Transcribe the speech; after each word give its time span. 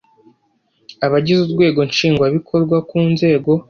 abagize 1.05 1.39
urwego 1.43 1.79
nshingwabikorwa 1.89 2.75
ku 2.89 2.97
nzego 3.11 3.51